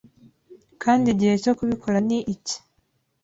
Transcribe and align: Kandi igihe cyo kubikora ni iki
Kandi 0.83 1.05
igihe 1.13 1.33
cyo 1.43 1.53
kubikora 1.57 1.97
ni 2.07 2.19
iki 2.33 2.57